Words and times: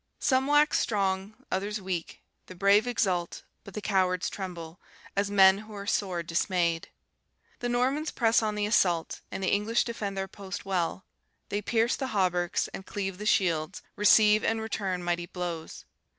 "Some 0.17 0.47
wax 0.47 0.79
strong, 0.79 1.35
others 1.51 1.79
weak: 1.79 2.23
the 2.47 2.55
brave 2.55 2.87
exult, 2.87 3.43
but 3.63 3.75
the 3.75 3.83
cowards 3.83 4.31
tremble, 4.31 4.81
as 5.15 5.29
men 5.29 5.59
who 5.59 5.73
are 5.75 5.85
sore 5.85 6.23
dismayed. 6.23 6.89
The 7.59 7.69
Normans 7.69 8.09
press 8.09 8.41
on 8.41 8.55
the 8.55 8.65
assault, 8.65 9.21
and 9.31 9.43
the 9.43 9.53
English 9.53 9.83
defend 9.83 10.17
their 10.17 10.27
post 10.27 10.65
well: 10.65 11.05
they 11.49 11.61
pierce 11.61 11.95
the 11.95 12.07
hauberks, 12.17 12.67
and 12.69 12.83
cleave 12.83 13.19
the 13.19 13.27
shields, 13.27 13.83
receive 13.95 14.43
and 14.43 14.59
return 14.59 15.03
mighty 15.03 15.27
blows. 15.27 15.85